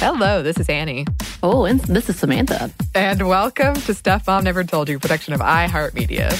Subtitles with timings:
[0.00, 1.04] Hello, this is Annie.
[1.42, 2.70] Oh, and this is Samantha.
[2.94, 6.30] And welcome to Stuff Mom Never Told You, production of iHeartMedia.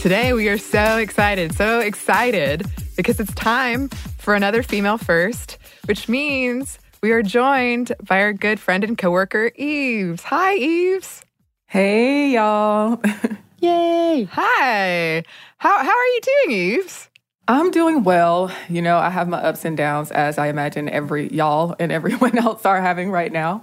[0.00, 2.64] Today, we are so excited, so excited
[2.96, 8.58] because it's time for another female first, which means we are joined by our good
[8.58, 10.22] friend and coworker, Eves.
[10.22, 11.22] Hi, Eves.
[11.66, 12.98] Hey, y'all.
[13.62, 14.24] Yay!
[14.32, 15.22] Hi.
[15.58, 17.08] How, how are you doing, Eves?
[17.46, 18.50] I'm doing well.
[18.68, 22.36] You know, I have my ups and downs, as I imagine every y'all and everyone
[22.44, 23.62] else are having right now.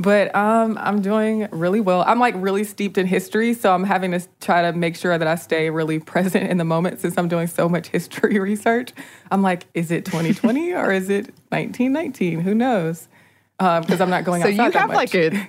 [0.00, 2.02] But um, I'm doing really well.
[2.08, 5.28] I'm like really steeped in history, so I'm having to try to make sure that
[5.28, 8.94] I stay really present in the moment since I'm doing so much history research.
[9.30, 12.40] I'm like, is it 2020 or is it 1919?
[12.40, 13.06] Who knows?
[13.58, 15.48] Because um, I'm not going so outside you that have like a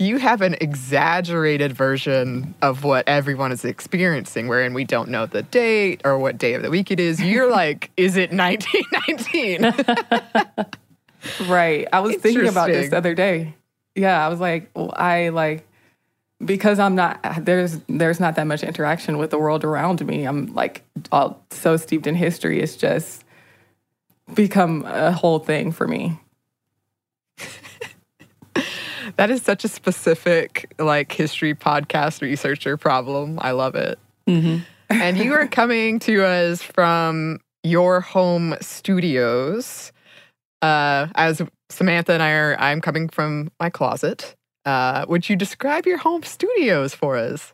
[0.00, 5.42] you have an exaggerated version of what everyone is experiencing wherein we don't know the
[5.42, 10.66] date or what day of the week it is you're like is it 1919
[11.46, 11.86] Right.
[11.92, 13.54] I was thinking about this the other day.
[13.94, 15.66] Yeah, I was like, well, I like
[16.44, 20.24] because I'm not there's there's not that much interaction with the world around me.
[20.24, 22.60] I'm like all so steeped in history.
[22.60, 23.24] It's just
[24.34, 26.18] become a whole thing for me.
[29.16, 33.38] That is such a specific like history podcast researcher problem.
[33.42, 33.98] I love it.
[34.88, 39.92] And you are coming to us from your home studios.
[40.62, 41.40] Uh, as
[41.70, 44.34] samantha and i are i'm coming from my closet.
[44.66, 47.50] Uh, would you describe your home studios for us?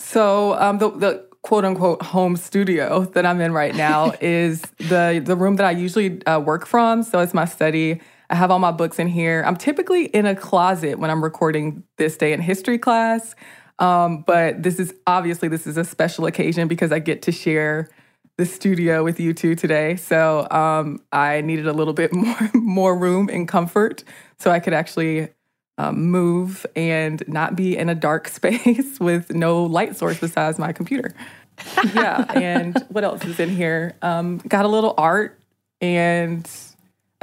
[0.00, 5.22] So um, the the quote unquote home studio that I'm in right now is the
[5.24, 7.02] the room that I usually uh, work from.
[7.02, 8.00] So it's my study.
[8.32, 9.44] I have all my books in here.
[9.46, 13.34] I'm typically in a closet when I'm recording this day in history class.
[13.78, 17.90] Um, but this is obviously this is a special occasion because I get to share
[18.38, 19.96] the studio with you two today.
[19.96, 24.02] So um, I needed a little bit more more room and comfort
[24.38, 25.28] so I could actually
[25.76, 30.72] um, move and not be in a dark space with no light source besides my
[30.72, 31.12] computer.
[31.94, 33.94] yeah, and what else is in here?
[34.00, 35.38] Um, got a little art
[35.82, 36.48] and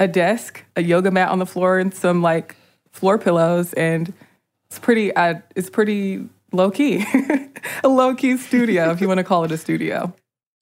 [0.00, 2.56] a desk, a yoga mat on the floor, and some like
[2.90, 4.12] floor pillows, and
[4.68, 5.14] it's pretty.
[5.14, 7.04] Uh, it's pretty low key,
[7.84, 10.12] a low key studio if you want to call it a studio.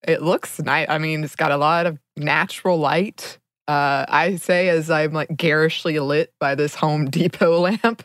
[0.06, 0.86] It looks nice.
[0.90, 3.38] I mean, it's got a lot of natural light.
[3.66, 8.04] Uh, I say as I'm like garishly lit by this Home Depot lamp.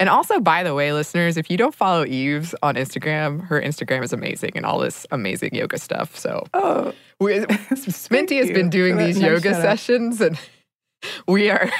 [0.00, 4.02] And also, by the way, listeners, if you don't follow Eves on Instagram, her Instagram
[4.02, 6.16] is amazing and all this amazing yoga stuff.
[6.16, 10.40] So, Oh, we, Sminty has been doing these nice yoga sessions, and
[11.28, 11.70] we are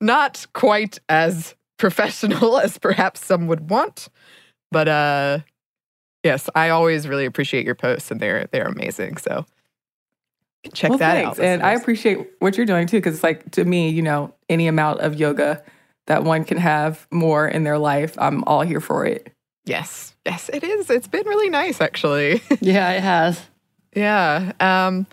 [0.00, 4.08] not quite as professional as perhaps some would want.
[4.70, 5.38] But uh,
[6.24, 9.18] yes, I always really appreciate your posts, and they're they're amazing.
[9.18, 9.44] So
[10.72, 11.38] check well, that thanks.
[11.38, 11.44] out.
[11.44, 14.66] And I appreciate what you're doing too, because it's like to me, you know, any
[14.66, 15.62] amount of yoga
[16.12, 19.32] that one can have more in their life, I'm all here for it.
[19.64, 20.90] Yes, yes, it is.
[20.90, 22.42] It's been really nice, actually.
[22.60, 23.40] Yeah, it has.
[23.96, 24.52] yeah.
[24.60, 25.06] Um,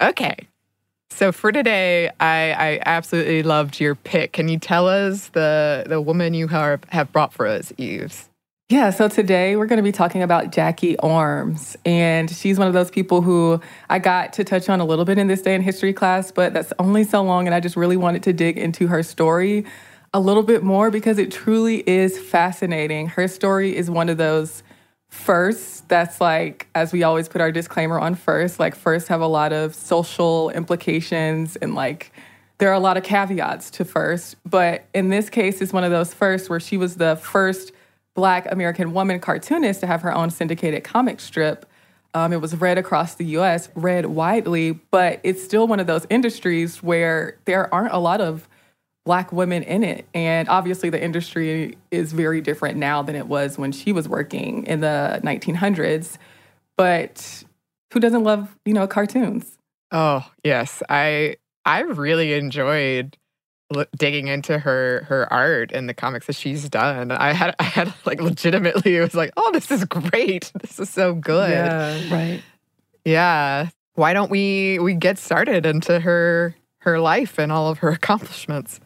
[0.00, 0.48] okay.
[1.10, 4.32] So for today, I, I absolutely loved your pick.
[4.32, 8.28] Can you tell us the the woman you have, have brought for us, Eves?
[8.68, 11.76] Yeah, so today we're going to be talking about Jackie Ormes.
[11.84, 13.60] And she's one of those people who
[13.90, 16.52] I got to touch on a little bit in this day in history class, but
[16.52, 17.46] that's only so long.
[17.46, 19.66] And I just really wanted to dig into her story
[20.14, 23.08] a little bit more because it truly is fascinating.
[23.08, 24.62] Her story is one of those
[25.12, 29.26] first that's like as we always put our disclaimer on first like first have a
[29.26, 32.10] lot of social implications and like
[32.56, 35.90] there are a lot of caveats to first but in this case it's one of
[35.90, 37.72] those first where she was the first
[38.14, 41.66] black american woman cartoonist to have her own syndicated comic strip
[42.14, 46.06] um, it was read across the us read widely but it's still one of those
[46.08, 48.48] industries where there aren't a lot of
[49.04, 50.06] black women in it.
[50.14, 54.64] And obviously, the industry is very different now than it was when she was working
[54.66, 56.16] in the 1900s.
[56.76, 57.44] But
[57.92, 59.58] who doesn't love, you know, cartoons?
[59.90, 63.16] Oh yes, I I really enjoyed
[63.96, 67.10] digging into her her art and the comics that she's done.
[67.10, 70.52] I had I had like legitimately it was like, oh, this is great.
[70.60, 71.50] This is so good.
[71.50, 72.14] Yeah.
[72.14, 72.42] Right.
[73.04, 73.68] Yeah.
[73.94, 78.80] Why don't we we get started into her her life and all of her accomplishments?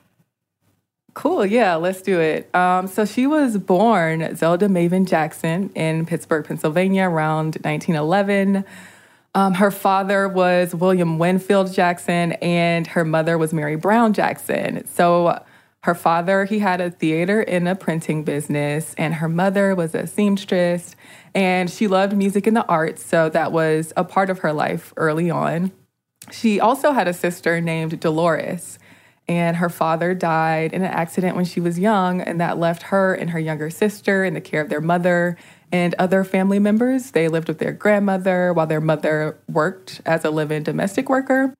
[1.17, 1.47] Cool.
[1.47, 2.55] Yeah, let's do it.
[2.55, 8.67] Um, so she was born Zelda Mavin Jackson in Pittsburgh, Pennsylvania, around 1911.
[9.35, 14.87] Um, her father was William Winfield Jackson, and her mother was Mary Brown Jackson.
[14.87, 15.43] So
[15.85, 20.07] her father, he had a theater and a printing business, and her mother was a
[20.07, 20.97] seamstress,
[21.35, 23.03] and she loved music and the arts.
[23.03, 25.73] So that was a part of her life early on.
[26.31, 28.79] She also had a sister named Dolores
[29.29, 33.15] and her father died in an accident when she was young, and that left her
[33.15, 35.37] and her younger sister in the care of their mother
[35.73, 37.11] and other family members.
[37.11, 41.55] They lived with their grandmother while their mother worked as a live in domestic worker.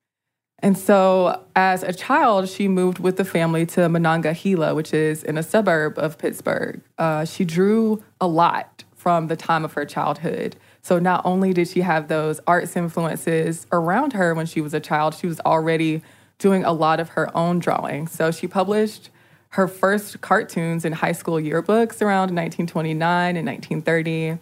[0.61, 5.37] And so, as a child, she moved with the family to Monongahela, which is in
[5.37, 6.81] a suburb of Pittsburgh.
[6.97, 10.57] Uh, she drew a lot from the time of her childhood.
[10.81, 14.81] So, not only did she have those arts influences around her when she was a
[14.81, 16.03] child, she was already
[16.39, 18.07] doing a lot of her own drawing.
[18.07, 19.11] So she published
[19.51, 24.39] her first cartoons in high school yearbooks around 1929 and 1930.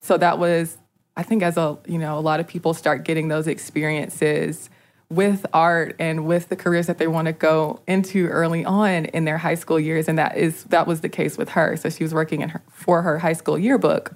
[0.00, 0.78] So that was,
[1.16, 4.68] I think, as a you know, a lot of people start getting those experiences
[5.10, 9.24] with art and with the careers that they want to go into early on in
[9.24, 11.76] their high school years, and that is that was the case with her.
[11.76, 14.12] So she was working in her, for her high school yearbook.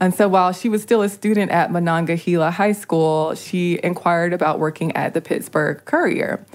[0.00, 4.58] And so while she was still a student at Monongahela High School, she inquired about
[4.58, 6.46] working at the Pittsburgh Courier.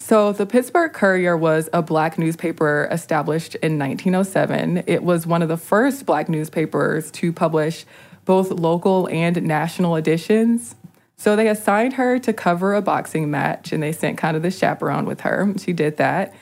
[0.00, 4.82] So, the Pittsburgh Courier was a black newspaper established in 1907.
[4.88, 7.86] It was one of the first black newspapers to publish
[8.24, 10.74] both local and national editions.
[11.16, 14.50] So, they assigned her to cover a boxing match and they sent kind of the
[14.50, 15.54] chaperone with her.
[15.58, 16.34] She did that.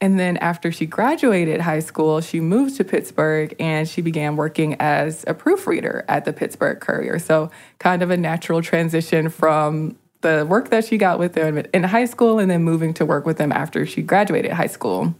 [0.00, 4.76] And then, after she graduated high school, she moved to Pittsburgh and she began working
[4.78, 7.18] as a proofreader at the Pittsburgh Courier.
[7.18, 7.50] So,
[7.80, 12.04] kind of a natural transition from the work that she got with them in high
[12.04, 15.14] school and then moving to work with them after she graduated high school.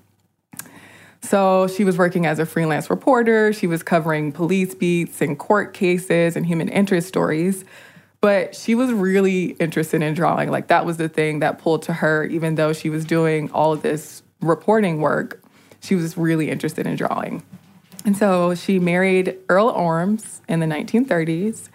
[1.20, 3.52] So she was working as a freelance reporter.
[3.52, 7.64] She was covering police beats and court cases and human interest stories.
[8.20, 10.50] But she was really interested in drawing.
[10.50, 13.72] Like that was the thing that pulled to her, even though she was doing all
[13.72, 15.42] of this reporting work,
[15.80, 17.42] she was really interested in drawing.
[18.04, 21.68] And so she married Earl Ormes in the 1930s.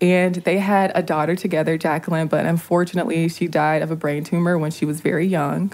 [0.00, 4.58] And they had a daughter together, Jacqueline, but unfortunately, she died of a brain tumor
[4.58, 5.72] when she was very young.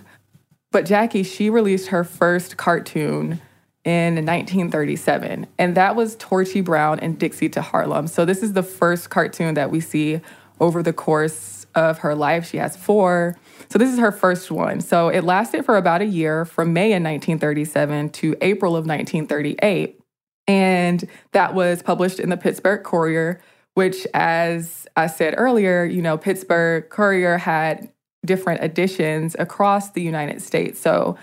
[0.71, 3.41] But Jackie, she released her first cartoon
[3.85, 8.07] in 1937, and that was Torchy Brown and Dixie to Harlem.
[8.07, 10.21] So, this is the first cartoon that we see
[10.61, 12.47] over the course of her life.
[12.47, 13.39] She has four.
[13.71, 14.81] So, this is her first one.
[14.81, 20.01] So, it lasted for about a year from May in 1937 to April of 1938.
[20.47, 23.41] And that was published in the Pittsburgh Courier
[23.79, 27.93] which, as I said earlier, you know, Pittsburgh Courier had
[28.27, 30.81] different editions across the United States.
[30.81, 31.17] So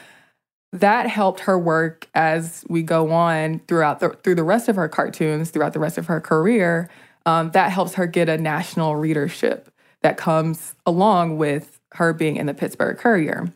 [0.71, 4.87] that helped her work as we go on throughout the through the rest of her
[4.87, 6.89] cartoons, throughout the rest of her career.
[7.25, 9.69] Um, that helps her get a national readership
[10.01, 13.53] that comes along with her being in the Pittsburgh Courier.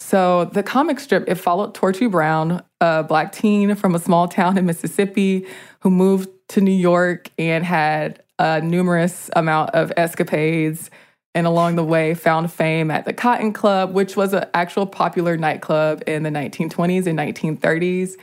[0.00, 4.58] So the comic strip it followed Torchy Brown, a black teen from a small town
[4.58, 5.46] in Mississippi
[5.80, 10.90] who moved to New York and had a numerous amount of escapades
[11.34, 15.36] and along the way found fame at the Cotton Club, which was an actual popular
[15.36, 18.16] nightclub in the 1920s and 1930s.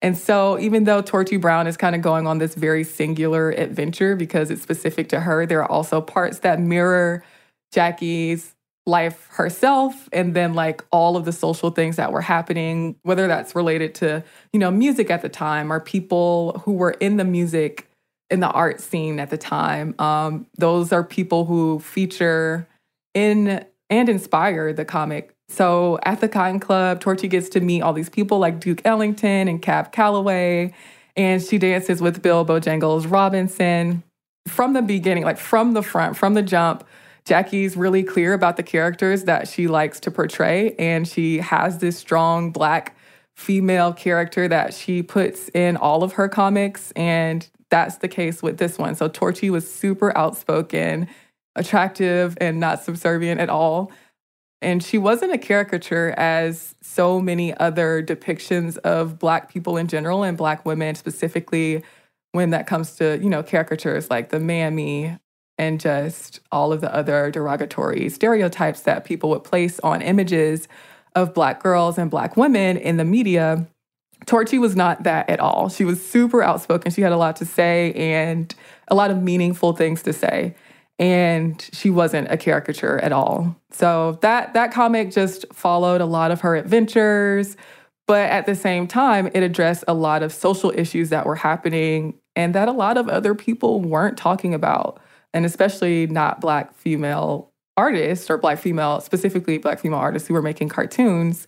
[0.00, 4.16] And so, even though Torchy Brown is kind of going on this very singular adventure
[4.16, 7.24] because it's specific to her, there are also parts that mirror
[7.72, 8.53] Jackie's
[8.86, 13.54] life herself and then like all of the social things that were happening whether that's
[13.54, 14.22] related to
[14.52, 17.88] you know music at the time or people who were in the music
[18.30, 19.94] in the art scene at the time.
[19.98, 22.66] Um, those are people who feature
[23.14, 25.32] in and inspire the comic.
[25.48, 29.46] So at the cotton club torchy gets to meet all these people like duke ellington
[29.46, 30.72] and cab calloway
[31.16, 34.02] and she dances with bill bojangles robinson.
[34.48, 36.84] From the beginning like from the front from the jump
[37.24, 41.96] Jackie's really clear about the characters that she likes to portray, and she has this
[41.96, 42.96] strong black
[43.34, 48.58] female character that she puts in all of her comics, and that's the case with
[48.58, 48.94] this one.
[48.94, 51.08] So Torchy was super outspoken,
[51.56, 53.90] attractive, and not subservient at all.
[54.62, 60.22] And she wasn't a caricature as so many other depictions of Black people in general
[60.22, 61.82] and Black women specifically
[62.32, 65.18] when that comes to, you know, caricatures like the Mammy
[65.58, 70.68] and just all of the other derogatory stereotypes that people would place on images
[71.14, 73.66] of Black girls and Black women in the media.
[74.26, 75.68] Torchy was not that at all.
[75.68, 76.90] She was super outspoken.
[76.90, 78.52] She had a lot to say and
[78.88, 80.54] a lot of meaningful things to say.
[80.98, 83.56] And she wasn't a caricature at all.
[83.70, 87.56] So that that comic just followed a lot of her adventures,
[88.06, 92.18] but at the same time, it addressed a lot of social issues that were happening
[92.36, 95.00] and that a lot of other people weren't talking about
[95.34, 100.42] and especially not black female artists or black female, specifically black female artists who were
[100.42, 101.46] making cartoons.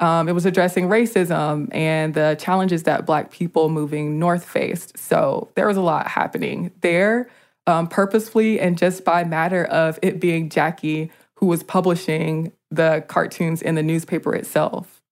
[0.00, 4.96] Um, it was addressing racism and the challenges that black people moving north faced.
[4.96, 7.28] So there was a lot happening there,
[7.66, 13.60] um, purposefully and just by matter of it being Jackie who was publishing the cartoons
[13.60, 15.02] in the newspaper itself.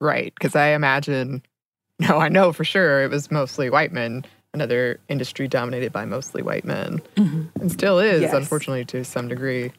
[0.00, 1.42] Right, because I imagine,
[1.98, 6.42] no, I know for sure it was mostly white men another industry dominated by mostly
[6.42, 7.44] white men mm-hmm.
[7.60, 8.32] and still is yes.
[8.34, 9.72] unfortunately to some degree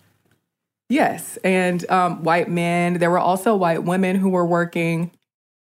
[0.90, 5.12] yes and um, white men there were also white women who were working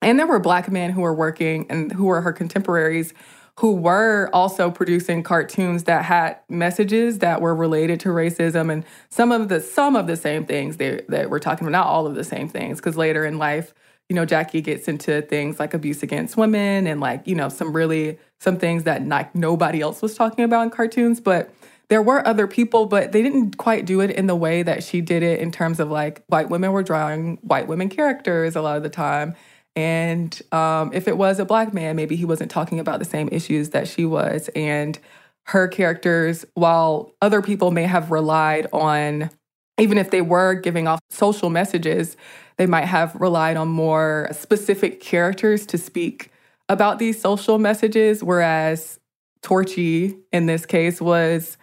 [0.03, 3.13] and there were black men who were working and who were her contemporaries
[3.61, 9.31] who were also producing cartoons that had messages that were related to racism and some
[9.31, 12.15] of the some of the same things they, that we're talking about not all of
[12.15, 13.75] the same things because later in life
[14.11, 17.73] you know, Jackie gets into things like abuse against women and like, you know, some
[17.73, 21.55] really some things that like nobody else was talking about in cartoons, but
[21.89, 25.01] there were other people, but they didn't quite do it in the way that she
[25.01, 28.77] did it in terms of like white women were drawing white women characters a lot
[28.77, 29.37] of the time.
[29.77, 33.29] And um, if it was a black man, maybe he wasn't talking about the same
[33.31, 34.51] issues that she was.
[34.57, 34.99] And
[35.47, 39.31] her characters, while other people may have relied on,
[39.79, 42.17] even if they were giving off social messages,
[42.61, 46.31] they might have relied on more specific characters to speak
[46.69, 49.01] about these social messages, whereas
[49.41, 51.57] Torchy, in this case, was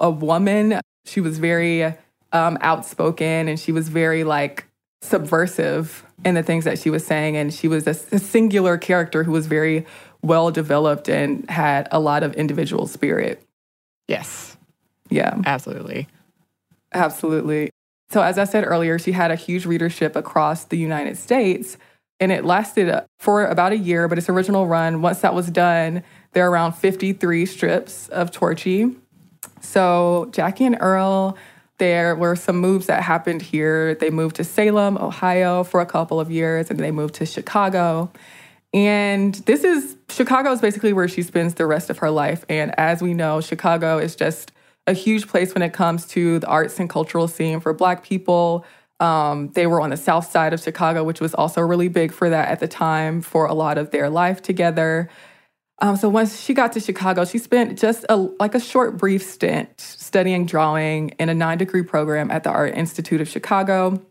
[0.00, 0.80] a woman.
[1.06, 1.84] She was very
[2.32, 4.66] um, outspoken and she was very like
[5.02, 7.36] subversive in the things that she was saying.
[7.36, 9.86] And she was a, a singular character who was very
[10.20, 13.40] well developed and had a lot of individual spirit.
[14.08, 14.56] Yes.
[15.10, 15.40] Yeah.
[15.46, 16.08] Absolutely.
[16.92, 17.70] Absolutely.
[18.10, 21.76] So, as I said earlier, she had a huge readership across the United States,
[22.18, 24.08] and it lasted uh, for about a year.
[24.08, 26.02] But its original run, once that was done,
[26.32, 28.96] there are around 53 strips of Torchy.
[29.60, 31.36] So, Jackie and Earl,
[31.78, 33.94] there were some moves that happened here.
[33.94, 38.10] They moved to Salem, Ohio for a couple of years, and they moved to Chicago.
[38.74, 42.44] And this is Chicago is basically where she spends the rest of her life.
[42.48, 44.52] And as we know, Chicago is just
[44.90, 48.64] a huge place when it comes to the arts and cultural scene for Black people.
[48.98, 52.28] Um, they were on the south side of Chicago, which was also really big for
[52.28, 55.08] that at the time for a lot of their life together.
[55.78, 59.22] Um, so once she got to Chicago, she spent just a, like a short, brief
[59.22, 64.04] stint studying drawing in a nine degree program at the Art Institute of Chicago.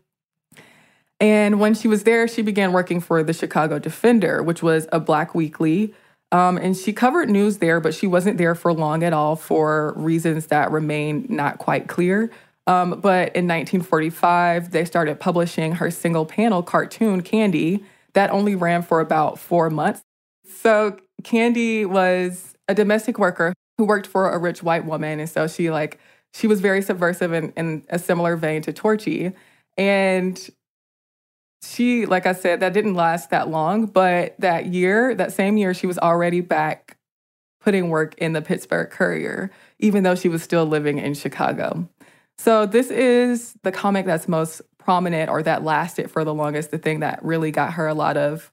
[1.20, 4.98] And when she was there, she began working for the Chicago Defender, which was a
[4.98, 5.94] Black weekly
[6.32, 9.94] um, and she covered news there, but she wasn't there for long at all for
[9.96, 12.30] reasons that remain not quite clear.
[12.66, 18.82] Um, but in 1945, they started publishing her single panel cartoon, Candy, that only ran
[18.82, 20.02] for about four months.
[20.46, 25.18] So Candy was a domestic worker who worked for a rich white woman.
[25.18, 25.98] And so she like,
[26.32, 29.32] she was very subversive in, in a similar vein to Torchy.
[29.76, 30.50] And
[31.62, 35.74] she, like I said, that didn't last that long, but that year, that same year,
[35.74, 36.96] she was already back
[37.60, 41.88] putting work in the Pittsburgh Courier, even though she was still living in Chicago.
[42.38, 46.70] So this is the comic that's most prominent or that lasted for the longest.
[46.70, 48.50] The thing that really got her a lot of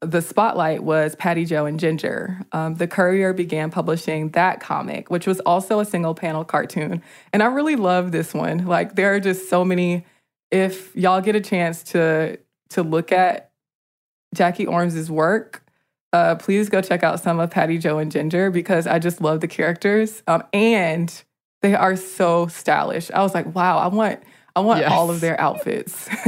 [0.00, 2.40] the spotlight was Patty Jo and Ginger.
[2.52, 7.02] Um, the Courier began publishing that comic, which was also a single panel cartoon.
[7.32, 8.66] And I really love this one.
[8.66, 10.04] Like there are just so many.
[10.54, 12.38] If y'all get a chance to
[12.70, 13.50] to look at
[14.34, 15.64] Jackie Ormes's work,
[16.12, 19.40] uh, please go check out some of Patty Jo and Ginger because I just love
[19.40, 20.22] the characters.
[20.28, 21.12] Um, and
[21.62, 23.10] they are so stylish.
[23.10, 24.22] I was like, wow, I want
[24.54, 24.92] I want yes.
[24.92, 26.08] all of their outfits.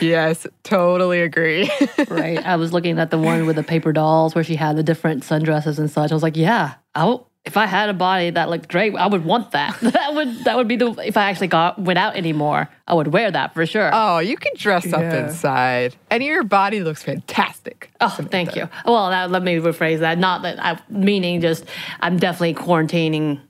[0.00, 1.70] Yes, totally agree.
[2.08, 2.44] right.
[2.44, 5.22] I was looking at the one with the paper dolls where she had the different
[5.22, 6.10] sundresses and such.
[6.10, 9.24] I was like, yeah, I if I had a body that looked great, I would
[9.24, 9.78] want that.
[9.82, 13.08] that would that would be the if I actually got went out anymore, I would
[13.08, 13.90] wear that for sure.
[13.92, 14.96] Oh, you can dress yeah.
[14.96, 17.90] up inside, and your body looks fantastic.
[18.00, 18.68] Oh, thank you.
[18.86, 20.18] Well, that, let me rephrase that.
[20.18, 21.64] Not that I meaning just
[22.00, 23.40] I'm definitely quarantining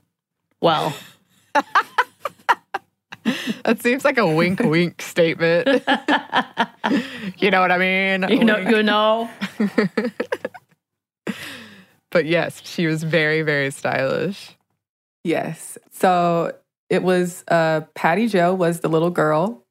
[0.59, 0.95] well.
[3.63, 5.67] that seems like a wink wink statement.
[7.37, 8.27] you know what I mean?
[8.27, 9.29] You know, you know.
[12.13, 14.55] But yes, she was very, very stylish.
[15.23, 15.79] Yes.
[15.91, 16.53] So
[16.89, 19.65] it was uh, Patty Jo was the little girl,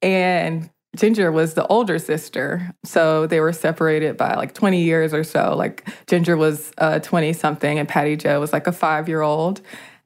[0.00, 2.72] and Ginger was the older sister.
[2.84, 5.56] So they were separated by like 20 years or so.
[5.56, 9.60] Like Ginger was 20 uh, something, and Patty Jo was like a five year old.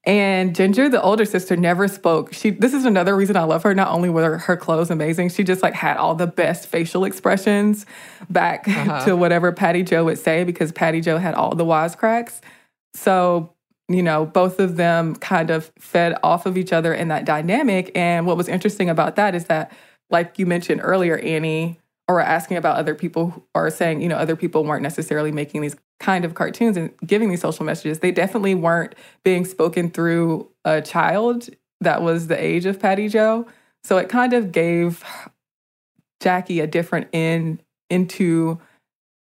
[0.04, 2.32] And Ginger, the older sister, never spoke.
[2.32, 3.72] She this is another reason I love her.
[3.72, 7.86] Not only were her clothes amazing, she just like had all the best facial expressions
[8.28, 9.04] back uh-huh.
[9.04, 12.40] to whatever Patty Jo would say because Patty Jo had all the wisecracks.
[12.94, 13.54] So,
[13.88, 17.92] you know, both of them kind of fed off of each other in that dynamic.
[17.94, 19.70] And what was interesting about that is that,
[20.10, 21.78] like you mentioned earlier, Annie,
[22.08, 25.76] or asking about other people or saying, you know, other people weren't necessarily making these
[26.02, 28.94] kind of cartoons and giving these social messages, they definitely weren't
[29.24, 31.48] being spoken through a child
[31.80, 33.46] that was the age of Patty Jo.
[33.84, 35.02] So it kind of gave
[36.20, 38.60] Jackie a different in into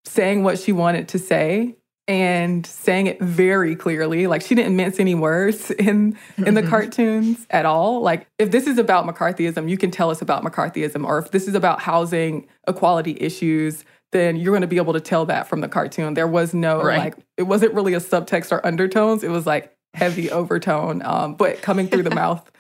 [0.05, 1.77] saying what she wanted to say
[2.09, 4.27] and saying it very clearly.
[4.27, 6.71] Like she didn't mince any words in in the mm-hmm.
[6.71, 8.01] cartoons at all.
[8.01, 11.05] Like if this is about McCarthyism, you can tell us about McCarthyism.
[11.05, 15.01] Or if this is about housing equality issues, then you're going to be able to
[15.01, 16.15] tell that from the cartoon.
[16.15, 16.99] There was no right.
[16.99, 19.25] like it wasn't really a subtext or undertones.
[19.25, 22.51] It was like heavy overtone, um, but coming through the mouth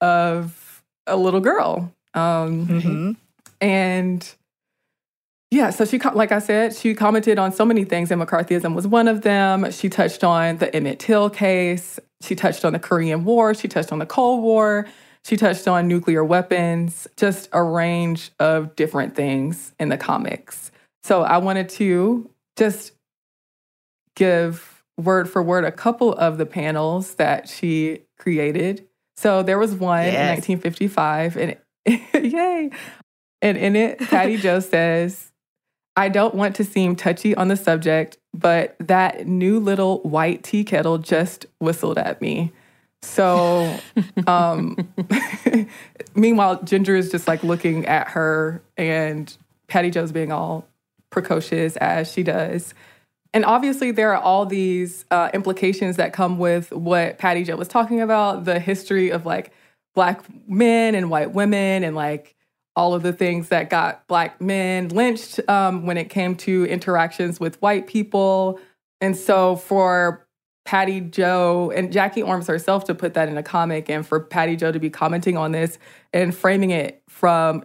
[0.00, 1.92] of a little girl.
[2.14, 3.12] Um, mm-hmm.
[3.60, 4.34] And
[5.50, 8.86] yeah, so she, like I said, she commented on so many things, and McCarthyism was
[8.86, 9.70] one of them.
[9.70, 12.00] She touched on the Emmett Till case.
[12.22, 13.52] She touched on the Korean War.
[13.54, 14.86] She touched on the Cold War.
[15.24, 20.71] She touched on nuclear weapons, just a range of different things in the comics.
[21.02, 22.92] So I wanted to just
[24.14, 28.86] give word for word a couple of the panels that she created.
[29.16, 30.46] So there was one yes.
[30.46, 31.56] in 1955, and
[32.32, 32.70] yay!
[33.40, 35.32] And in it, Patty Joe says,
[35.96, 40.64] I don't want to seem touchy on the subject, but that new little white tea
[40.64, 42.52] kettle just whistled at me.
[43.02, 43.78] So,
[44.26, 44.76] um,
[46.14, 49.36] meanwhile, Ginger is just like looking at her, and
[49.66, 50.66] Patty Jo's being all
[51.12, 52.74] precocious as she does.
[53.34, 57.68] And obviously, there are all these uh, implications that come with what Patty Jo was
[57.68, 59.52] talking about the history of like
[59.94, 62.34] black men and white women, and like
[62.76, 67.38] all of the things that got black men lynched um, when it came to interactions
[67.38, 68.58] with white people.
[69.00, 70.26] And so, for
[70.66, 74.56] Patty Jo and Jackie Ormes herself to put that in a comic, and for Patty
[74.56, 75.78] Jo to be commenting on this
[76.12, 77.64] and framing it from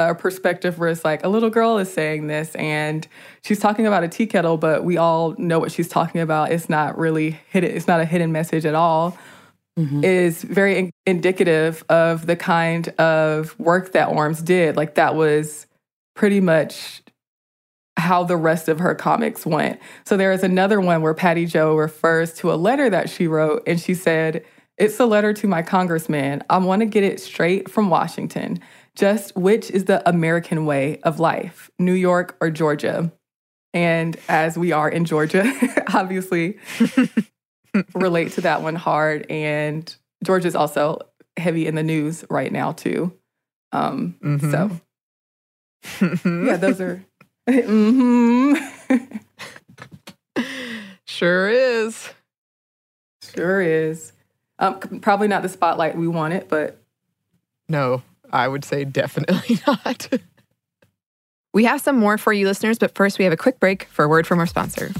[0.00, 3.06] a perspective where it's like a little girl is saying this and
[3.42, 6.50] she's talking about a tea kettle, but we all know what she's talking about.
[6.50, 9.16] It's not really hidden, it's not a hidden message at all.
[9.78, 10.02] Mm-hmm.
[10.02, 14.76] Is very in- indicative of the kind of work that Ormes did.
[14.76, 15.66] Like that was
[16.16, 17.02] pretty much
[17.96, 19.78] how the rest of her comics went.
[20.04, 23.62] So there is another one where Patty Jo refers to a letter that she wrote
[23.66, 24.44] and she said,
[24.76, 26.42] It's a letter to my congressman.
[26.50, 28.60] I want to get it straight from Washington.
[28.94, 33.12] Just which is the American way of life, New York or Georgia?
[33.72, 35.44] And as we are in Georgia,
[35.94, 36.58] obviously
[37.94, 39.30] relate to that one hard.
[39.30, 40.98] And Georgia's also
[41.36, 43.12] heavy in the news right now, too.
[43.72, 44.50] Um, mm-hmm.
[44.50, 44.80] So,
[46.46, 47.04] yeah, those are.
[47.48, 48.54] mm-hmm.
[51.06, 52.10] sure is.
[53.22, 54.12] Sure is.
[54.58, 56.76] Um, probably not the spotlight we wanted, but.
[57.68, 60.08] No, I would say definitely not.
[61.52, 64.04] we have some more for you listeners, but first we have a quick break for
[64.04, 64.92] a word from our sponsor.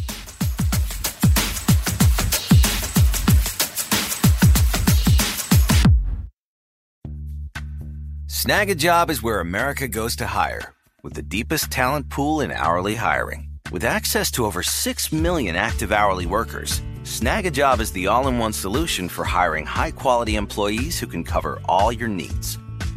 [8.27, 12.51] Snag a job is where America goes to hire, with the deepest talent pool in
[12.51, 13.49] hourly hiring.
[13.71, 18.29] With access to over 6 million active hourly workers, Snag a job is the all
[18.29, 22.59] in one solution for hiring high quality employees who can cover all your needs.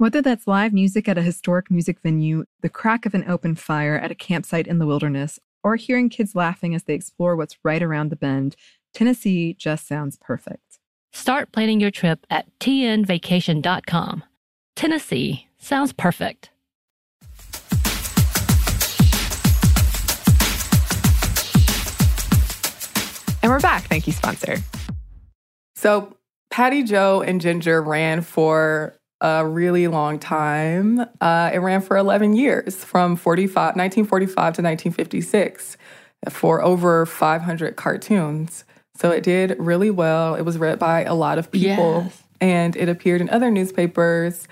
[0.00, 3.98] Whether that's live music at a historic music venue, the crack of an open fire
[3.98, 7.82] at a campsite in the wilderness, or hearing kids laughing as they explore what's right
[7.82, 8.56] around the bend,
[8.94, 10.78] Tennessee just sounds perfect.
[11.12, 14.24] Start planning your trip at tnvacation.com.
[14.74, 16.48] Tennessee sounds perfect.
[23.42, 23.82] And we're back.
[23.82, 24.56] Thank you, sponsor.
[25.74, 26.16] So,
[26.50, 31.00] Patty Jo and Ginger ran for a really long time.
[31.20, 35.76] Uh, it ran for 11 years from 45, 1945 to 1956
[36.28, 38.64] for over 500 cartoons.
[38.96, 40.34] So it did really well.
[40.34, 42.22] It was read by a lot of people yes.
[42.40, 44.46] and it appeared in other newspapers.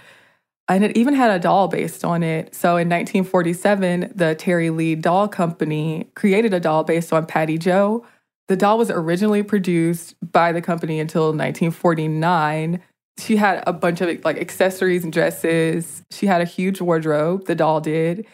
[0.69, 2.55] And it even had a doll based on it.
[2.55, 8.07] So in 1947, the Terry Lee Doll Company created a doll based on Patty Jo.
[8.49, 12.83] The doll was originally produced by the company until 1949
[13.19, 16.03] she had a bunch of like accessories and dresses.
[16.11, 18.27] She had a huge wardrobe, the doll did.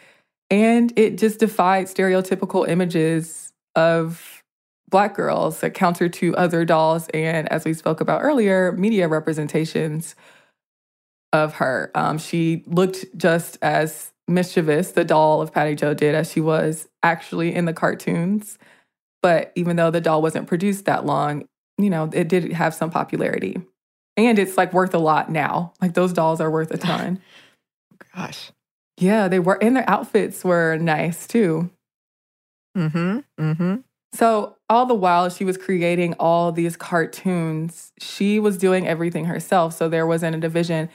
[0.50, 4.42] And it just defied stereotypical images of
[4.90, 10.14] black girls that counter to other dolls and as we spoke about earlier, media representations
[11.32, 11.90] of her.
[11.94, 16.88] Um, she looked just as mischievous, the doll of Patty Jo did, as she was
[17.02, 18.58] actually in the cartoons.
[19.22, 21.46] But even though the doll wasn't produced that long,
[21.78, 23.56] you know, it did have some popularity.
[24.16, 25.72] And it's like worth a lot now.
[25.80, 27.20] Like those dolls are worth a ton.
[28.14, 28.52] Gosh.
[28.96, 31.70] Yeah, they were and their outfits were nice too.
[32.76, 33.18] Mm-hmm.
[33.40, 33.76] Mm-hmm.
[34.12, 39.74] So all the while she was creating all these cartoons, she was doing everything herself.
[39.74, 40.88] So there wasn't a division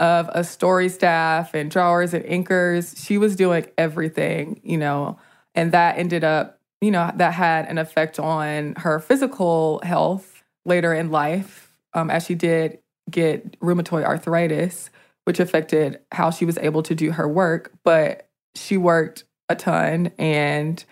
[0.00, 3.04] of a story staff and drawers and inkers.
[3.04, 5.18] She was doing everything, you know,
[5.54, 10.92] and that ended up, you know, that had an effect on her physical health later
[10.92, 11.63] in life
[11.94, 12.78] um, as she did
[13.10, 14.90] get rheumatoid arthritis,
[15.24, 17.72] which affected how she was able to do her work.
[17.84, 20.84] But she worked a ton and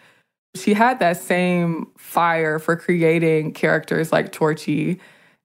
[0.55, 5.01] she had that same fire for creating characters like Torchy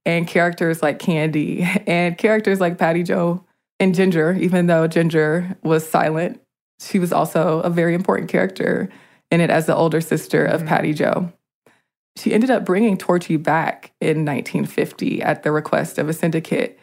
[0.05, 3.43] and characters like Candy and characters like Patty Jo
[3.79, 6.41] and Ginger, even though Ginger was silent.
[6.79, 8.89] She was also a very important character
[9.31, 10.69] in it as the older sister of mm-hmm.
[10.69, 11.31] Patty Jo.
[12.17, 16.79] She ended up bringing Torchy back in 1950 at the request of a syndicate.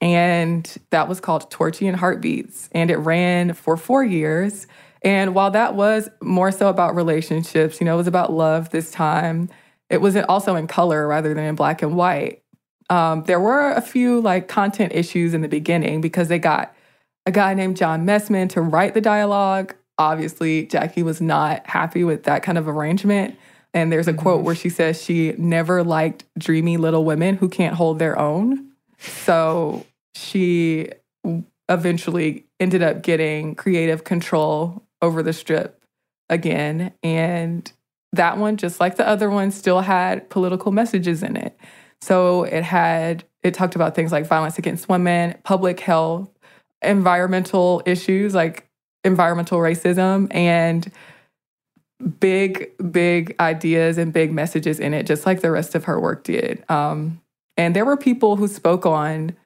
[0.00, 2.68] And that was called Torchy and Heartbeats.
[2.72, 4.66] And it ran for four years.
[5.02, 8.90] And while that was more so about relationships, you know, it was about love this
[8.90, 9.48] time,
[9.90, 12.42] it was also in color rather than in black and white.
[12.90, 16.74] Um, there were a few like content issues in the beginning because they got
[17.26, 19.74] a guy named John Messman to write the dialogue.
[19.98, 23.36] Obviously, Jackie was not happy with that kind of arrangement.
[23.74, 27.48] And there's a oh quote where she says she never liked dreamy little women who
[27.48, 28.72] can't hold their own.
[28.98, 30.90] So she
[31.68, 35.82] eventually ended up getting creative control over the strip
[36.28, 36.92] again.
[37.02, 37.70] And
[38.12, 41.58] that one, just like the other one, still had political messages in it.
[42.00, 46.30] So it had, it talked about things like violence against women, public health,
[46.82, 48.68] environmental issues like
[49.04, 50.90] environmental racism, and
[52.20, 56.24] big, big ideas and big messages in it, just like the rest of her work
[56.24, 56.64] did.
[56.70, 57.20] Um,
[57.56, 59.36] and there were people who spoke on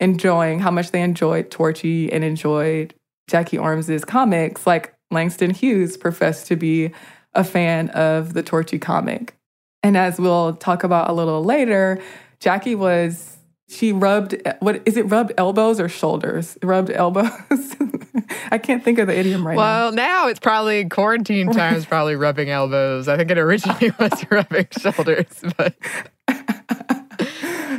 [0.00, 2.94] enjoying how much they enjoyed Torchy and enjoyed
[3.28, 6.90] Jackie Ormes's comics, like Langston Hughes professed to be
[7.34, 9.36] a fan of the Torchy comic.
[9.82, 12.02] And as we'll talk about a little later,
[12.40, 13.36] Jackie was
[13.68, 16.58] she rubbed what is it rubbed elbows or shoulders?
[16.62, 17.30] Rubbed elbows.
[18.50, 19.96] I can't think of the idiom right well, now.
[19.96, 23.08] Well, now it's probably quarantine times, probably rubbing elbows.
[23.08, 25.74] I think it originally was rubbing shoulders, but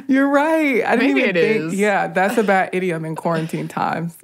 [0.07, 0.83] you're right.
[0.83, 1.63] I didn't Maybe even it think.
[1.73, 1.79] is.
[1.79, 4.17] Yeah, that's a bad idiom in quarantine times.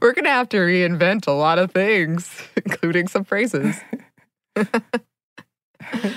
[0.00, 3.76] we're gonna have to reinvent a lot of things, including some phrases.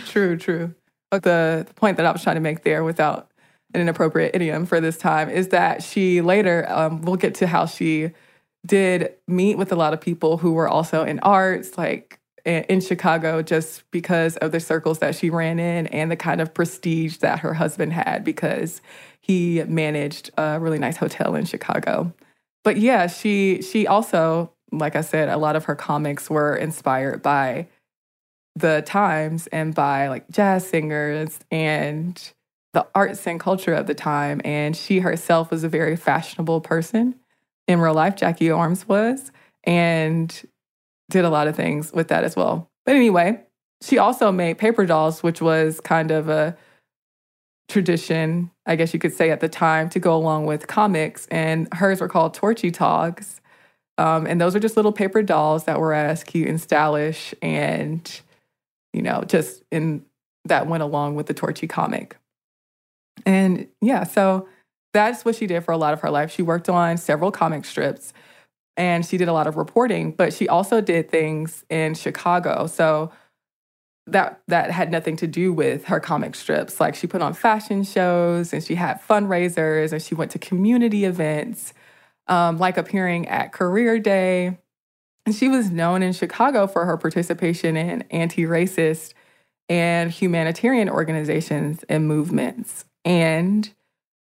[0.05, 0.73] true, true.
[1.09, 3.31] But the, the point that I was trying to make there without
[3.73, 7.65] an inappropriate idiom for this time is that she later, um, we'll get to how
[7.65, 8.11] she
[8.65, 13.41] did meet with a lot of people who were also in arts, like in Chicago,
[13.41, 17.39] just because of the circles that she ran in and the kind of prestige that
[17.39, 18.81] her husband had because
[19.19, 22.13] he managed a really nice hotel in Chicago.
[22.63, 27.21] But yeah, she she also, like I said, a lot of her comics were inspired
[27.21, 27.67] by
[28.55, 32.33] the times and by like jazz singers and
[32.73, 34.41] the arts and culture of the time.
[34.43, 37.15] And she herself was a very fashionable person
[37.67, 38.15] in real life.
[38.15, 39.31] Jackie Ormes was,
[39.63, 40.47] and
[41.09, 42.69] did a lot of things with that as well.
[42.85, 43.41] But anyway,
[43.81, 46.57] she also made paper dolls, which was kind of a
[47.69, 51.27] tradition, I guess you could say at the time, to go along with comics.
[51.27, 53.41] And hers were called Torchy Togs.
[53.97, 58.21] Um, and those are just little paper dolls that were as cute and stylish and
[58.97, 60.03] you know, just in
[60.45, 62.17] that went along with the Torchy comic.
[63.27, 64.47] And yeah, so
[64.93, 66.31] that's what she did for a lot of her life.
[66.31, 68.13] She worked on several comic strips
[68.77, 72.67] and she did a lot of reporting, but she also did things in Chicago.
[72.67, 73.11] So
[74.05, 76.79] that that had nothing to do with her comic strips.
[76.79, 81.03] Like she put on fashion shows and she had fundraisers and she went to community
[81.03, 81.73] events,
[82.27, 84.57] um, like appearing at Career Day.
[85.25, 89.13] And she was known in Chicago for her participation in anti racist
[89.67, 92.85] and humanitarian organizations and movements.
[93.07, 93.69] And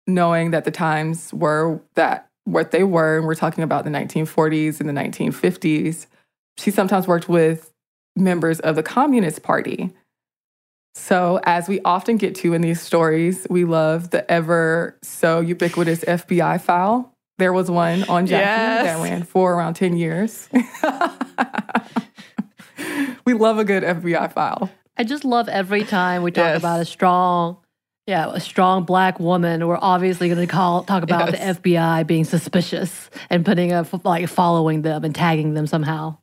[0.07, 4.81] knowing that the times were that what they were, and we're talking about the 1940s
[4.81, 6.07] and the 1950s,
[6.57, 7.71] she sometimes worked with
[8.17, 9.91] members of the Communist Party.
[10.95, 16.01] So, as we often get to in these stories, we love the ever so ubiquitous
[16.05, 17.15] FBI file.
[17.39, 18.85] There was one on Jackie Yes.
[18.85, 20.49] that ran for around 10 years.
[23.25, 24.71] we love a good FBI file.
[24.97, 26.59] I just love every time we talk Yes.
[26.59, 27.57] about a strong,
[28.07, 29.67] yeah, a strong black woman.
[29.67, 31.57] We're obviously going to call talk about Yes.
[31.57, 36.17] the FBI being suspicious and putting a like following them and tagging them somehow.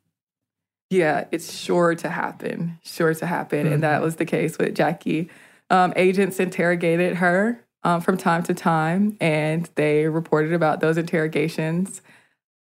[0.90, 2.80] Yeah, it's sure to happen.
[2.84, 3.60] Sure to happen.
[3.60, 3.82] And Mm-hmm.
[3.82, 5.30] that was the case with Jackie.
[5.70, 12.02] Um, agents interrogated her um, from time to time, and they reported about those interrogations.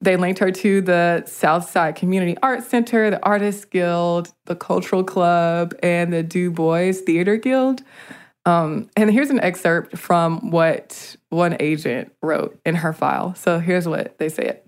[0.00, 5.74] They linked her to the Southside Community Arts Center, the Artists Guild, the Cultural Club,
[5.82, 7.82] and the Du Bois Theater Guild.
[8.44, 13.34] Um, and here's an excerpt from what one agent wrote in her file.
[13.34, 14.62] So here's what they said.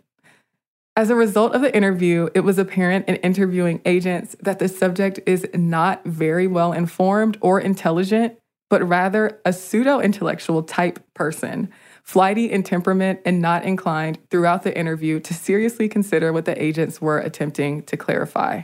[0.96, 5.20] As a result of the interview, it was apparent in interviewing agents that the subject
[5.24, 8.37] is not very well informed or intelligent,
[8.68, 11.70] but rather a pseudo intellectual type person,
[12.02, 17.00] flighty in temperament and not inclined throughout the interview to seriously consider what the agents
[17.00, 18.62] were attempting to clarify.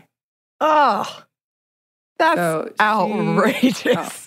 [0.61, 1.23] Oh,
[2.19, 4.26] that's So she- outrageous.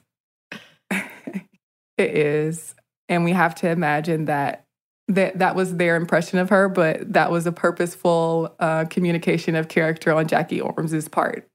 [2.00, 2.76] It is.
[3.08, 4.66] And we have to imagine that
[5.08, 9.68] that, that was their impression of her, but that was a purposeful uh, communication of
[9.68, 11.48] character on Jackie Ormes's part.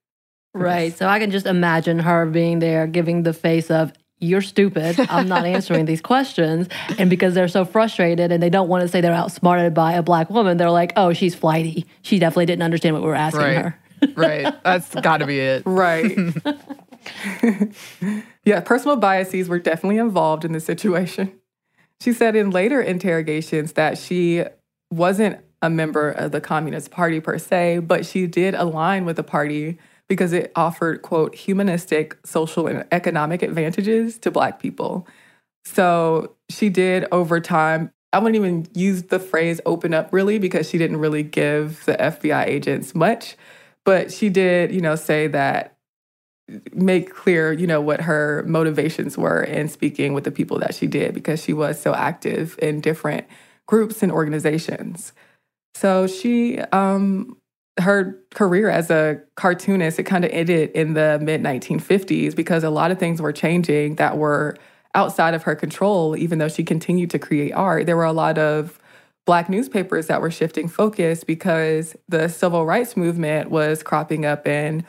[0.53, 0.97] Right.
[0.97, 4.99] So I can just imagine her being there giving the face of, you're stupid.
[5.11, 6.69] I'm not answering these questions.
[6.99, 10.03] And because they're so frustrated and they don't want to say they're outsmarted by a
[10.03, 11.87] black woman, they're like, oh, she's flighty.
[12.03, 13.57] She definitely didn't understand what we were asking Right.
[13.57, 13.79] her.
[14.17, 14.55] right.
[14.65, 15.63] That's got to be it.
[15.67, 16.17] Right.
[18.45, 21.33] yeah, personal biases were definitely involved in the situation.
[22.01, 24.45] She said in later interrogations that she
[24.91, 29.23] wasn't a member of the Communist Party per se, but she did align with the
[29.23, 35.07] party because it offered, quote, humanistic, social, and economic advantages to Black people.
[35.65, 37.91] So she did over time.
[38.13, 41.95] I wouldn't even use the phrase open up really because she didn't really give the
[41.95, 43.37] FBI agents much.
[43.85, 45.74] But she did, you know, say that,
[46.73, 50.87] make clear, you know, what her motivations were in speaking with the people that she
[50.87, 53.27] did because she was so active in different
[53.67, 55.13] groups and organizations.
[55.75, 57.37] So she, um,
[57.81, 62.71] her career as a cartoonist, it kind of ended in the mid 1950s because a
[62.71, 64.57] lot of things were changing that were
[64.95, 67.87] outside of her control, even though she continued to create art.
[67.87, 68.79] There were a lot of
[69.27, 74.85] black newspapers that were shifting focus because the civil rights movement was cropping up and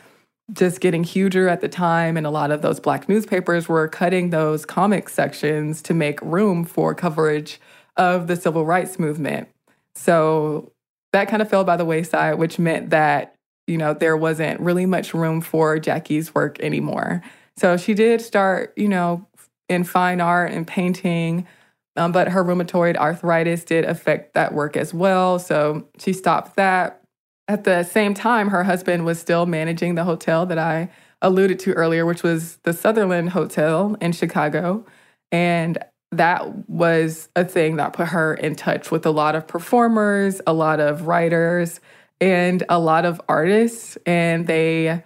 [0.54, 2.18] just getting huger at the time.
[2.18, 6.66] And a lot of those black newspapers were cutting those comic sections to make room
[6.66, 7.60] for coverage
[7.98, 9.48] of the civil rights movement.
[9.96, 10.72] So
[11.14, 13.36] that kind of fell by the wayside, which meant that,
[13.68, 17.24] you know, there wasn't really much room for Jackie's work anymore.
[17.58, 19.26] So she did start, you know,
[19.70, 21.48] in fine art and painting,
[21.96, 25.40] um, but her rheumatoid arthritis did affect that work as well.
[25.40, 27.02] So she stopped that.
[27.48, 30.90] At the same time, her husband was still managing the hotel that I
[31.22, 34.86] alluded to earlier, which was the Sutherland Hotel in Chicago.
[35.32, 35.78] And
[36.12, 40.54] that was a thing that put her in touch with a lot of performers, a
[40.54, 41.80] lot of writers,
[42.20, 43.98] and a lot of artists.
[44.06, 45.04] And they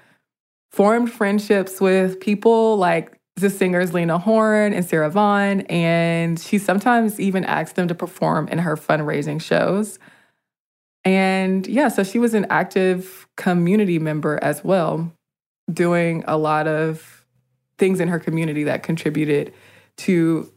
[0.71, 5.61] formed friendships with people like the singers Lena Horne and Sarah Vaughan.
[5.61, 9.99] And she sometimes even asked them to perform in her fundraising shows.
[11.09, 15.11] And yeah, so she was an active community member as well,
[15.73, 17.25] doing a lot of
[17.79, 19.51] things in her community that contributed
[19.97, 20.53] to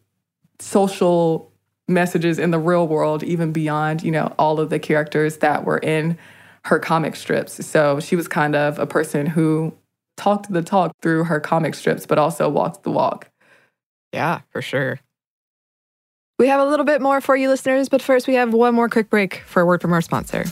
[0.58, 1.50] social
[1.88, 5.78] messages in the real world, even beyond, you know, all of the characters that were
[5.78, 6.18] in
[6.66, 7.64] her comic strips.
[7.64, 9.72] So she was kind of a person who
[10.18, 13.30] talked the talk through her comic strips, but also walked the walk.
[14.12, 15.00] Yeah, for sure.
[16.42, 18.88] We have a little bit more for you listeners, but first we have one more
[18.88, 20.44] quick break for a word from our sponsor.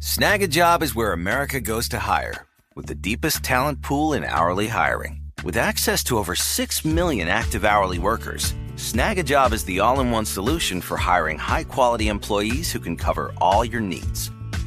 [0.00, 5.20] Snagajob is where America goes to hire, with the deepest talent pool in hourly hiring.
[5.44, 10.24] With access to over 6 million active hourly workers, Snagajob is the all in one
[10.24, 14.32] solution for hiring high quality employees who can cover all your needs.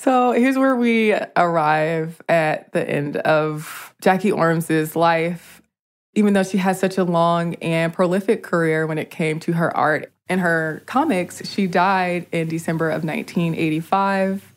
[0.00, 5.56] So here's where we arrive at the end of Jackie Ormes's life.
[6.14, 9.76] even though she has such a long and prolific career when it came to her
[9.76, 14.52] art and her comics, she died in December of 1985.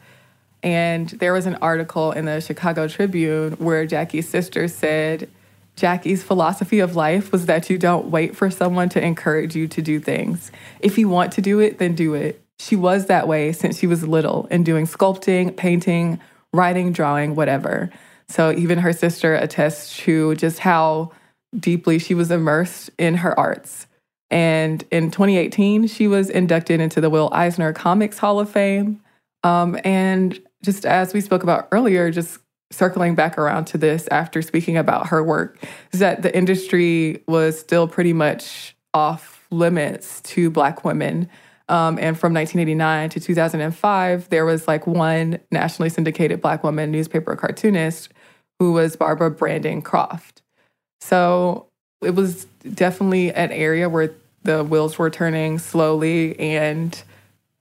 [0.63, 5.29] And there was an article in the Chicago Tribune where Jackie's sister said
[5.75, 9.81] Jackie's philosophy of life was that you don't wait for someone to encourage you to
[9.81, 10.51] do things.
[10.79, 12.40] If you want to do it, then do it.
[12.62, 16.20] She was that way since she was little and doing sculpting, painting,
[16.53, 17.89] writing, drawing, whatever.
[18.28, 21.12] So even her sister attests to just how
[21.57, 23.88] deeply she was immersed in her arts.
[24.30, 29.01] And in 2018, she was inducted into the Will Eisner Comics Hall of Fame.
[29.43, 32.39] Um, and just as we spoke about earlier, just
[32.72, 35.57] circling back around to this after speaking about her work,
[35.93, 41.28] is that the industry was still pretty much off limits to Black women.
[41.72, 47.34] Um, and from 1989 to 2005, there was like one nationally syndicated Black woman newspaper
[47.38, 48.09] cartoonist
[48.59, 50.41] who was Barbara Brandon Croft.
[50.99, 51.67] So
[52.01, 54.13] it was definitely an area where
[54.43, 56.38] the wheels were turning slowly.
[56.38, 57.01] And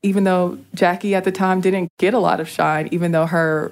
[0.03, 3.71] even though Jackie at the time didn't get a lot of shine, even though her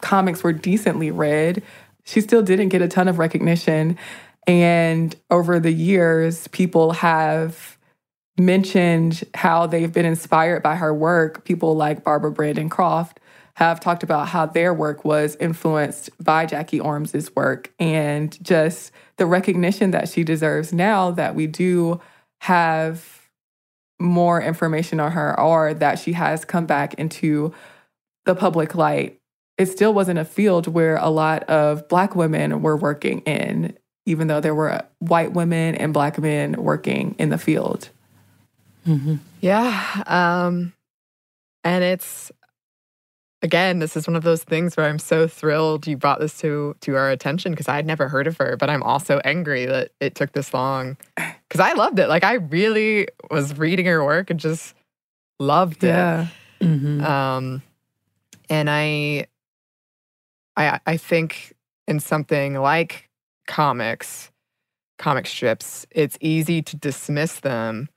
[0.00, 1.64] comics were decently read,
[2.04, 3.98] she still didn't get a ton of recognition.
[4.46, 7.76] And over the years, people have
[8.44, 11.44] mentioned how they've been inspired by her work.
[11.44, 13.20] People like Barbara Brandon Croft
[13.54, 19.26] have talked about how their work was influenced by Jackie Ormes's work and just the
[19.26, 22.00] recognition that she deserves now that we do
[22.40, 23.28] have
[24.00, 27.52] more information on her or that she has come back into
[28.24, 29.18] the public light.
[29.58, 33.76] It still wasn't a field where a lot of Black women were working in,
[34.06, 37.90] even though there were white women and Black men working in the field.
[38.86, 39.16] Mm-hmm.
[39.40, 40.02] Yeah.
[40.06, 40.72] Um,
[41.64, 42.32] and it's
[43.42, 46.76] again, this is one of those things where I'm so thrilled you brought this to
[46.80, 49.90] to our attention because I had never heard of her, but I'm also angry that
[50.00, 52.08] it took this long because I loved it.
[52.08, 54.74] Like I really was reading her work and just
[55.38, 56.28] loved it.
[56.60, 57.04] Mm-hmm.
[57.04, 57.62] Um,
[58.48, 59.26] and I,
[60.56, 61.54] I, I think
[61.88, 63.08] in something like
[63.46, 64.30] comics,
[64.98, 67.88] comic strips, it's easy to dismiss them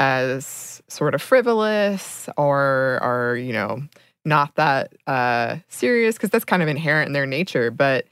[0.00, 3.82] as sort of frivolous or, or you know,
[4.24, 7.70] not that uh, serious because that's kind of inherent in their nature.
[7.70, 8.06] But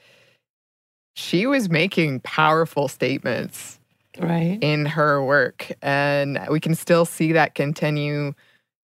[1.15, 3.81] she was making powerful statements
[4.19, 8.35] right in her work, and we can still see that continue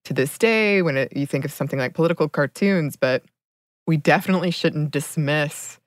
[0.05, 2.96] to this day when it, you think of something like political cartoons.
[2.96, 3.22] But
[3.86, 5.78] we definitely shouldn't dismiss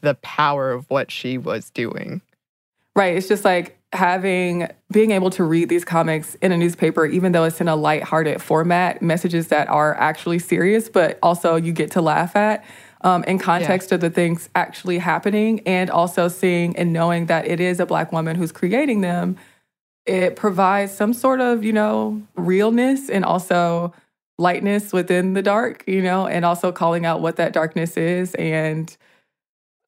[0.00, 2.22] the power of what she was doing.
[2.94, 3.16] Right.
[3.16, 7.44] It's just like having being able to read these comics in a newspaper, even though
[7.44, 12.00] it's in a light-hearted format, messages that are actually serious, but also you get to
[12.00, 12.64] laugh at.
[13.04, 13.96] Um, in context yeah.
[13.96, 18.12] of the things actually happening, and also seeing and knowing that it is a black
[18.12, 19.36] woman who's creating them,
[20.06, 23.92] it provides some sort of, you know, realness and also
[24.38, 28.96] lightness within the dark, you know, and also calling out what that darkness is and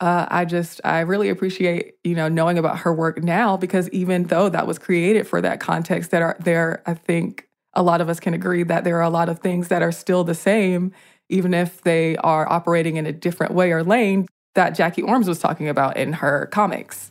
[0.01, 4.25] uh, I just I really appreciate you know knowing about her work now because even
[4.25, 8.09] though that was created for that context, that are there, I think a lot of
[8.09, 10.93] us can agree that there are a lot of things that are still the same,
[11.29, 15.41] even if they are operating in a different way or lane that Jackie Ormes was
[15.41, 17.11] talking about in her comics.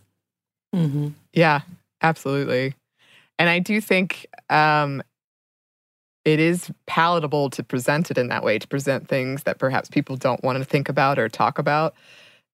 [0.74, 1.10] Mm-hmm.
[1.34, 1.62] Yeah,
[2.02, 2.76] absolutely,
[3.40, 5.02] and I do think um,
[6.26, 10.16] it is palatable to present it in that way, to present things that perhaps people
[10.18, 11.96] don't want to think about or talk about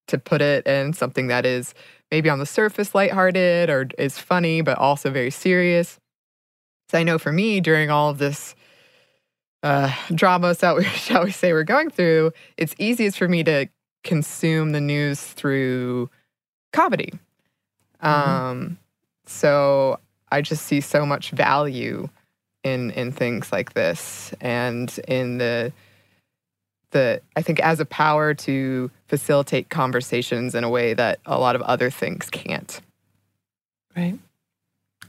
[0.09, 1.73] to put it in something that is
[2.11, 5.99] maybe on the surface lighthearted or is funny, but also very serious.
[6.89, 8.55] So I know for me, during all of this
[9.63, 13.67] uh, drama, shall we, shall we say, we're going through, it's easiest for me to
[14.03, 16.09] consume the news through
[16.73, 17.13] comedy.
[18.03, 18.29] Mm-hmm.
[18.31, 18.77] Um,
[19.25, 19.99] so
[20.31, 22.09] I just see so much value
[22.63, 25.71] in in things like this and in the
[26.91, 31.55] the I think as a power to facilitate conversations in a way that a lot
[31.55, 32.81] of other things can't.
[33.95, 34.17] Right.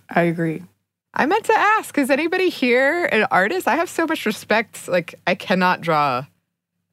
[0.08, 0.62] I agree.
[1.12, 3.66] I meant to ask, is anybody here an artist?
[3.66, 4.88] I have so much respect.
[4.88, 6.24] Like I cannot draw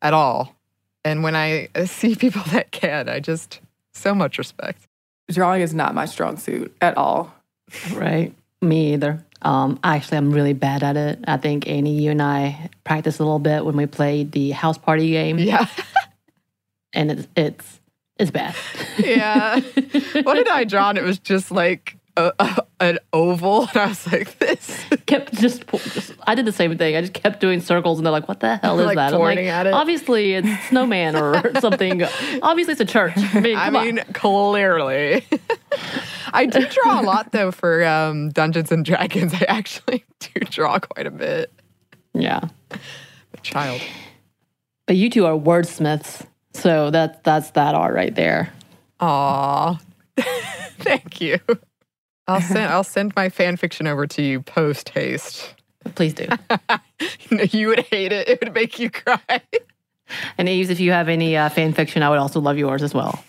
[0.01, 0.55] at all.
[1.05, 3.59] And when I see people that can, I just
[3.93, 4.87] so much respect.
[5.29, 7.33] Drawing is not my strong suit at all.
[7.93, 8.33] Right.
[8.61, 9.23] Me either.
[9.41, 11.19] Um, actually, I'm really bad at it.
[11.27, 14.77] I think Annie, you and I practiced a little bit when we played the house
[14.77, 15.39] party game.
[15.39, 15.67] Yeah,
[16.93, 17.79] and it's it's
[18.17, 18.55] it's bad.
[18.97, 19.59] yeah.
[20.23, 20.89] what did I draw?
[20.89, 25.33] And it was just like a, a, an oval, and I was like, "This." kept
[25.33, 26.95] just, just I did the same thing.
[26.95, 29.19] I just kept doing circles, and they're like, "What the hell is Like that?" I'm
[29.19, 29.73] like, it.
[29.73, 32.03] obviously it's snowman or something.
[32.41, 33.13] obviously it's a church.
[33.17, 35.25] I mean, I mean, clearly.
[36.33, 39.33] I do draw a lot though for um, Dungeons and Dragons.
[39.33, 41.51] I actually do draw quite a bit.
[42.13, 42.41] yeah.
[42.71, 43.81] A child.
[44.85, 48.53] But you two are wordsmiths, so that that's that art right there.
[48.99, 49.77] Aw,
[50.79, 51.39] thank you.
[52.27, 55.55] I'll send I'll send my fan fiction over to you post haste.
[55.95, 56.27] Please do.
[57.51, 58.27] you would hate it.
[58.27, 59.19] It would make you cry.
[60.37, 62.93] and Eves, if you have any uh, fan fiction, I would also love yours as
[62.93, 63.23] well.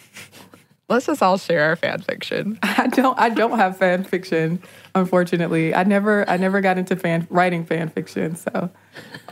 [0.89, 2.59] Let's just all share our fan fiction.
[2.63, 4.61] I don't I don't have fan fiction,
[4.95, 5.75] unfortunately.
[5.75, 8.71] I never I never got into fan writing fan fiction, so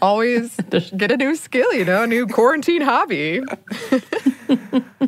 [0.03, 0.55] Always
[0.97, 3.41] get a new skill, you know, a new quarantine hobby.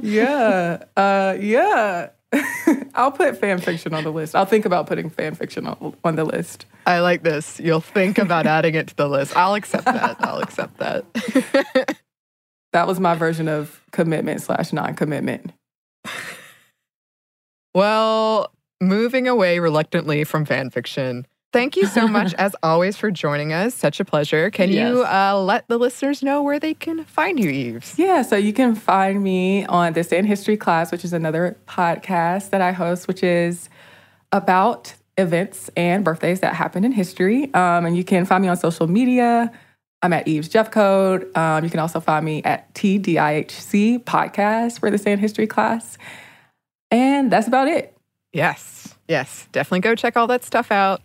[0.00, 0.84] yeah.
[0.96, 2.08] Uh yeah.
[2.94, 4.34] I'll put fan fiction on the list.
[4.36, 6.66] I'll think about putting fan fiction on, on the list.
[6.86, 7.58] I like this.
[7.58, 9.36] You'll think about adding it to the list.
[9.36, 10.16] I'll accept that.
[10.20, 11.96] I'll accept that.
[12.72, 15.52] That was my version of commitment slash non-commitment.
[17.74, 21.26] Well, moving away reluctantly from fan fiction.
[21.52, 23.74] Thank you so much, as always, for joining us.
[23.74, 24.50] Such a pleasure.
[24.50, 27.98] Can you uh, let the listeners know where they can find you, Eves?
[27.98, 31.56] Yeah, so you can find me on This Day in History class, which is another
[31.66, 33.70] podcast that I host, which is
[34.30, 37.52] about events and birthdays that happened in history.
[37.54, 39.50] Um, and you can find me on social media.
[40.02, 41.34] I'm at Eves Jeff Coat.
[41.36, 45.98] Um, you can also find me at TDIHC podcast for the in History class.
[46.90, 47.96] And that's about it.
[48.32, 49.48] Yes, yes.
[49.52, 51.00] Definitely go check all that stuff out.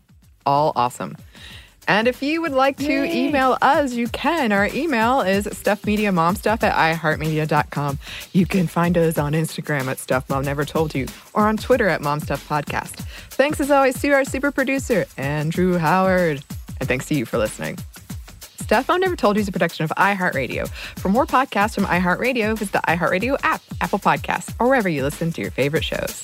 [0.46, 1.18] All awesome.
[1.88, 4.52] And if you would like to email us, you can.
[4.52, 8.00] Our email is stuffmediamomstuff at iheartmedia.com.
[8.32, 11.89] You can find us on Instagram at Stuff Mom Never Told You or on Twitter
[11.89, 13.02] at Mom Stuff Podcast.
[13.32, 16.44] Thanks as always to our super producer, Andrew Howard.
[16.80, 17.78] And thanks to you for listening.
[18.39, 20.70] Stuff Mom Never Told You is a production of iHeartRadio.
[20.70, 25.34] For more podcasts from iHeartRadio, visit the iHeartRadio app, Apple Podcasts, or wherever you listen
[25.34, 26.24] to your favorite shows.